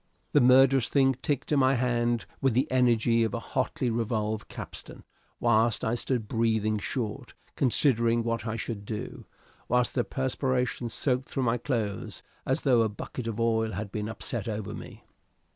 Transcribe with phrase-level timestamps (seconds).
[0.31, 5.03] The murderous thing ticked in my hand with the energy of a hotly revolved capstan,
[5.39, 9.25] whilst I stood breathing short, considering what I should do,
[9.67, 14.09] whilst the perspiration soaked through my clothes as though a bucket of oil had been
[14.09, 15.03] upset over me.